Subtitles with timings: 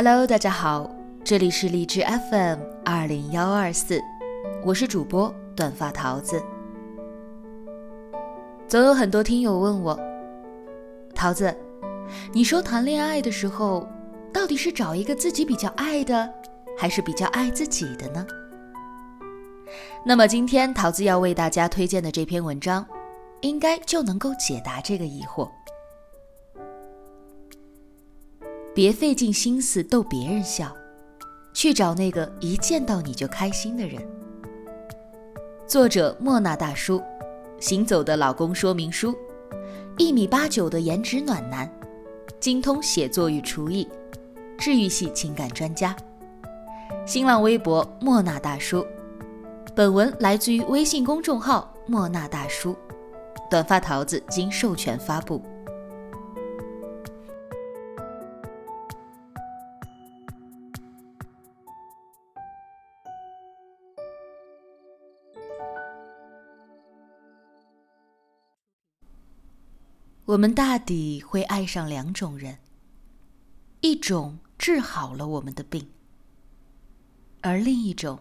[0.00, 0.88] Hello，大家好，
[1.24, 4.00] 这里是荔枝 FM 二零幺二四，
[4.64, 6.40] 我是主播短发桃子。
[8.68, 9.98] 总有很多听友问我，
[11.16, 11.52] 桃子，
[12.32, 13.88] 你说谈恋爱的时候，
[14.32, 16.32] 到底是找一个自己比较爱的，
[16.78, 18.24] 还是比较爱自己的呢？
[20.06, 22.86] 那么今天桃子要为大家推荐的这篇文章，
[23.40, 25.50] 应该就能够解答这个疑惑。
[28.78, 30.72] 别费尽心思逗别人笑，
[31.52, 34.00] 去找那个一见到你就开心的人。
[35.66, 37.02] 作者莫那大叔，
[37.58, 39.12] 行走的老公说明书，
[39.96, 41.68] 一米八九的颜值暖男，
[42.38, 43.88] 精通写作与厨艺，
[44.56, 45.96] 治愈系情感专家。
[47.04, 48.86] 新浪微博莫那大叔。
[49.74, 52.76] 本文来自于微信公众号莫那大叔，
[53.50, 55.42] 短发桃子经授权发布。
[70.28, 72.58] 我们大抵会爱上两种人，
[73.80, 75.88] 一种治好了我们的病，
[77.40, 78.18] 而另一种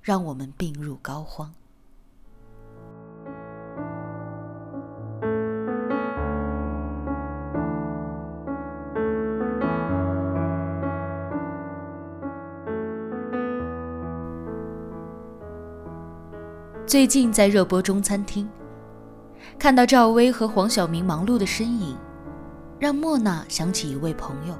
[0.00, 1.50] 让我们病入膏肓。
[16.86, 18.48] 最近在热播中餐厅。
[19.58, 21.96] 看到赵薇和黄晓明忙碌的身影，
[22.78, 24.54] 让莫娜想起一位朋友。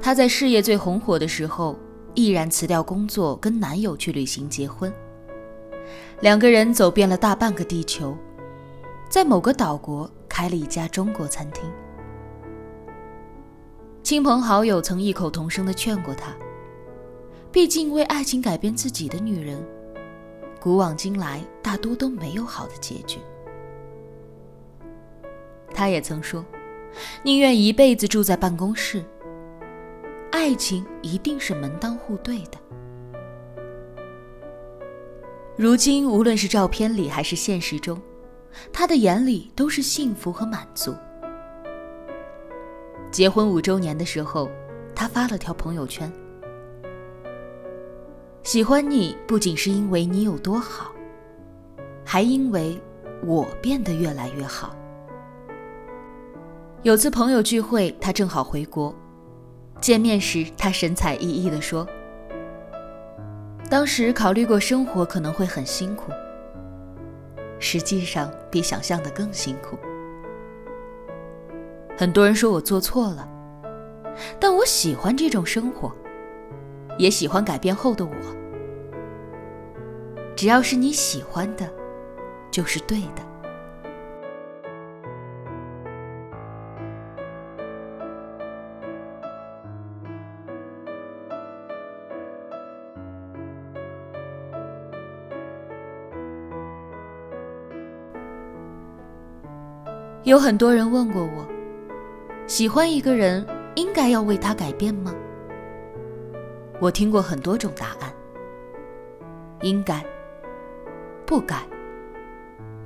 [0.00, 1.78] 她在事业最红火的时候，
[2.14, 4.92] 毅然辞掉工作，跟男友去旅行结婚。
[6.20, 8.16] 两个人走遍了大半个地球，
[9.08, 11.64] 在某个岛国开了一家中国餐厅。
[14.02, 16.32] 亲朋好友曾异口同声地劝过她，
[17.52, 19.62] 毕竟为爱情改变自己的女人。
[20.60, 23.18] 古往今来，大多都没有好的结局。
[25.72, 26.44] 他也曾说，
[27.22, 29.04] 宁愿一辈子住在办公室。
[30.32, 32.58] 爱情一定是门当户对的。
[35.56, 38.00] 如今，无论是照片里还是现实中，
[38.72, 40.94] 他的眼里都是幸福和满足。
[43.10, 44.50] 结婚五周年的时候，
[44.94, 46.12] 他发了条朋友圈。
[48.48, 50.90] 喜欢你不仅是因为你有多好，
[52.02, 52.80] 还因为
[53.22, 54.74] 我变得越来越好。
[56.82, 58.94] 有次朋友聚会，他正好回国，
[59.82, 61.86] 见面时他神采奕奕地说
[63.68, 66.10] ：“当时考虑过生活可能会很辛苦，
[67.58, 69.76] 实际上比想象的更辛苦。
[71.98, 73.28] 很多人说我做错了，
[74.40, 75.94] 但我喜欢这种生活。”
[76.96, 78.37] 也喜欢改变后的我。
[80.38, 81.68] 只要是你喜欢的，
[82.48, 83.26] 就是对的。
[100.22, 101.44] 有很多人问过我，
[102.46, 103.44] 喜欢一个人
[103.74, 105.12] 应该要为他改变吗？
[106.78, 108.12] 我听过很多种答案，
[109.62, 110.00] 应该、
[111.28, 111.62] 不该，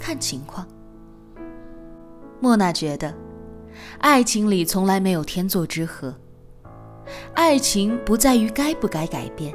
[0.01, 0.67] 看情况。
[2.41, 3.15] 莫娜觉得，
[3.99, 6.13] 爱情里从来没有天作之合，
[7.35, 9.55] 爱情不在于该不该改变，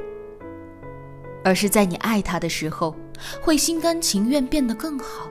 [1.44, 2.96] 而是在你爱他的时候，
[3.42, 5.28] 会心甘情愿变得更好，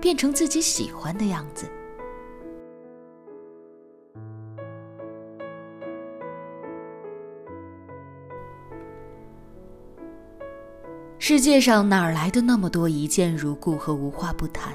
[0.00, 1.66] 变成自己喜欢的样子。
[11.28, 14.72] 世界上哪来的那么多一见如故和无话不谈？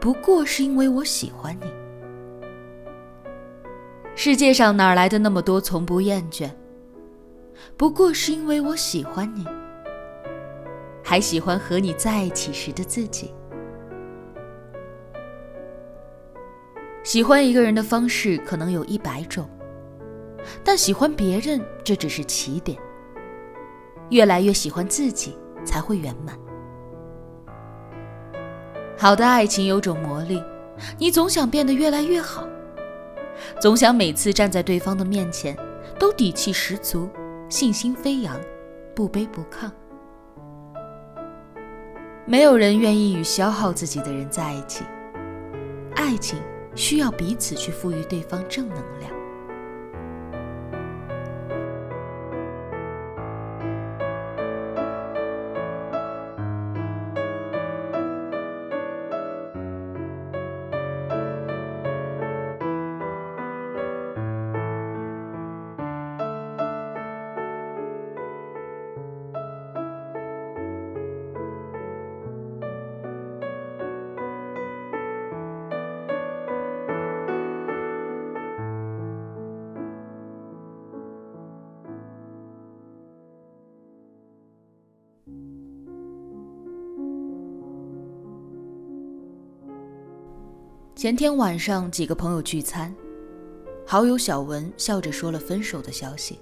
[0.00, 1.70] 不过是因为我喜欢你。
[4.14, 6.50] 世界上哪来的那么多从不厌倦？
[7.76, 9.44] 不过是因为我喜欢你，
[11.02, 13.34] 还喜欢和你在一起时的自己。
[17.02, 19.46] 喜欢一个人的方式可能有一百种，
[20.64, 22.78] 但喜欢别人这只是起点。
[24.10, 26.38] 越来越喜欢自己，才会圆满。
[28.96, 30.42] 好的爱情有种魔力，
[30.98, 32.46] 你总想变得越来越好，
[33.60, 35.56] 总想每次站在对方的面前
[35.98, 37.08] 都底气十足、
[37.48, 38.38] 信心飞扬、
[38.94, 39.70] 不卑不亢。
[42.26, 44.84] 没有人愿意与消耗自己的人在一起，
[45.96, 46.38] 爱情
[46.74, 49.13] 需要彼此去赋予对方正能量。
[91.04, 92.90] 前天晚上，几个朋友聚餐，
[93.86, 96.40] 好友小文笑着说了分手的消息。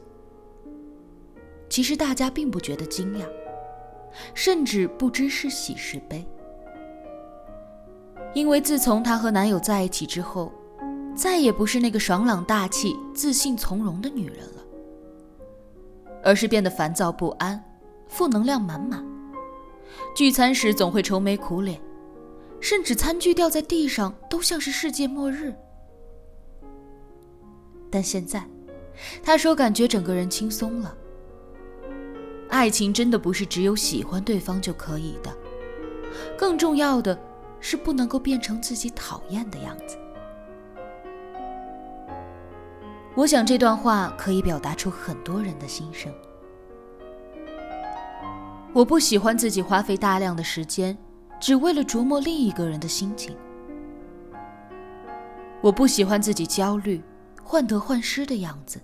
[1.69, 3.27] 其实大家并不觉得惊讶，
[4.35, 6.25] 甚至不知是喜是悲，
[8.35, 10.53] 因为自从她和男友在一起之后，
[11.13, 14.63] 再也不是那个爽朗大气、自信从容的女人了，
[16.23, 17.61] 而是变得烦躁不安、
[18.07, 19.05] 负能量满满，
[20.15, 21.81] 聚餐时总会愁眉苦脸。
[22.63, 25.53] 甚至餐具掉在地上都像是世界末日。
[27.91, 28.43] 但现在，
[29.23, 30.97] 他说感觉整个人轻松了。
[32.49, 35.37] 爱情真的不是只有喜欢对方就可以的，
[36.39, 37.19] 更重要的
[37.59, 39.99] 是不能够变成自己讨厌的样子。
[43.15, 46.11] 我想这段话可以表达出很多人的心声。
[48.73, 50.97] 我不喜欢自己花费大量的时间。
[51.43, 53.37] 只为了琢磨另一个人的心情，
[55.61, 57.03] 我不喜欢自己焦虑、
[57.43, 58.81] 患得患失的样子。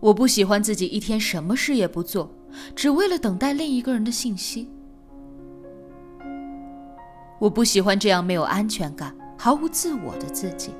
[0.00, 2.28] 我不喜欢自己一天什么事也不做，
[2.74, 4.68] 只为了等待另一个人的信息。
[7.38, 10.72] 我不喜欢这样没有安全感、毫无自我的自己。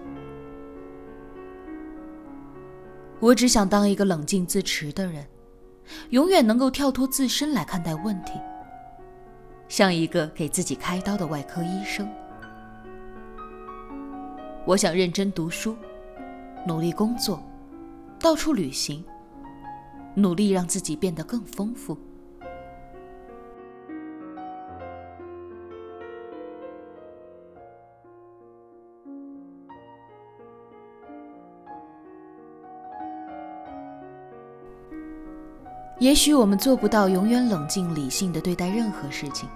[3.20, 5.24] 我只想当一个冷静自持的人，
[6.10, 8.32] 永远能够跳脱自身来看待问题。
[9.74, 12.08] 像一个给自己开刀的外科医生，
[14.64, 15.76] 我想认真读书，
[16.64, 17.42] 努力工作，
[18.20, 19.04] 到处旅行，
[20.14, 21.98] 努力让自己变得更丰富。
[35.98, 39.48] 也许我们做不到永远冷静理性的对待任何事情，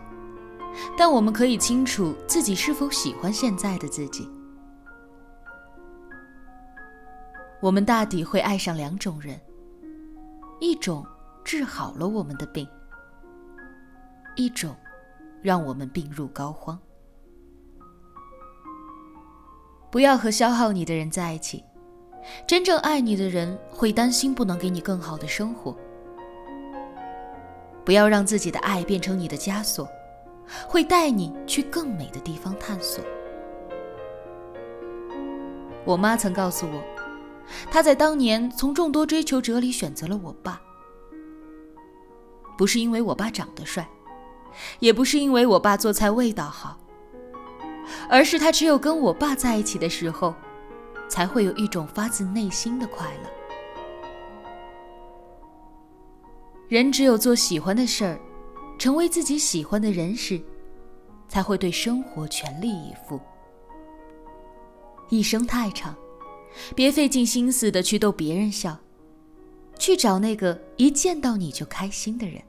[0.97, 4.29] 但我们可以清楚自己是否喜欢现在的自己。
[7.61, 9.41] 我们大抵会爱上两种人：
[10.61, 11.05] 一种
[11.45, 12.69] 治好了我们的病，
[14.37, 14.77] 一种
[15.43, 16.79] 让我们病入膏肓。
[19.91, 21.65] 不要和消耗你的人在一起，
[22.47, 25.77] 真正爱你的人会担心不能给你更好的生活。
[27.85, 29.89] 不要让自己的爱变成你的枷锁，
[30.67, 33.05] 会带你去更美的地方探索。
[35.85, 36.83] 我妈曾告诉我，
[37.71, 40.61] 她在当年从众多追求者里选择了我爸，
[42.57, 43.89] 不是因为我爸长得帅，
[44.81, 46.79] 也不是因为我爸做菜味道好，
[48.11, 50.35] 而是她只有跟我爸在一起的时候，
[51.09, 53.31] 才会有一种发自内心的快乐。
[56.69, 58.21] 人只有做喜欢的事儿，
[58.79, 60.41] 成为自己喜欢的人时，
[61.29, 63.21] 才会对生活全力以赴。
[65.11, 65.97] 一生太长，
[66.77, 68.79] 别费尽心思的去逗别人笑，
[69.79, 72.41] 去找那个一见到你就开心的人。